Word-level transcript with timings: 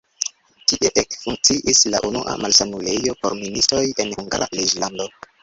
Tie 0.69 0.89
ekfunkciis 1.01 1.81
la 1.95 1.99
unua 2.07 2.39
malsanulejo 2.45 3.15
por 3.21 3.37
ministoj 3.43 3.85
en 4.07 4.17
Hungara 4.19 4.51
reĝlando. 4.57 5.11